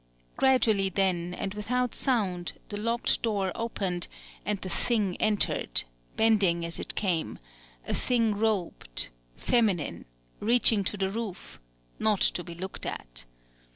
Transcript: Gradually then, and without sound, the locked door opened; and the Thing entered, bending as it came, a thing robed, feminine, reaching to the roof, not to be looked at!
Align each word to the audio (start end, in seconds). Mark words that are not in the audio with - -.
Gradually 0.35 0.89
then, 0.89 1.35
and 1.35 1.53
without 1.53 1.93
sound, 1.93 2.53
the 2.69 2.77
locked 2.79 3.21
door 3.21 3.51
opened; 3.53 4.07
and 4.43 4.59
the 4.59 4.67
Thing 4.69 5.15
entered, 5.17 5.83
bending 6.15 6.65
as 6.65 6.79
it 6.79 6.95
came, 6.95 7.37
a 7.87 7.93
thing 7.93 8.33
robed, 8.35 9.09
feminine, 9.35 10.05
reaching 10.39 10.83
to 10.85 10.97
the 10.97 11.11
roof, 11.11 11.59
not 11.99 12.21
to 12.21 12.43
be 12.43 12.55
looked 12.55 12.87
at! 12.87 13.25